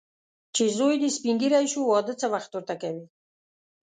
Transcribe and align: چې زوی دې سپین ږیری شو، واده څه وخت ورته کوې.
چې 0.55 0.63
زوی 0.77 0.95
دې 1.01 1.09
سپین 1.15 1.35
ږیری 1.41 1.65
شو، 1.71 1.81
واده 1.85 2.13
څه 2.21 2.27
وخت 2.33 2.51
ورته 2.53 2.75
کوې. 2.81 3.05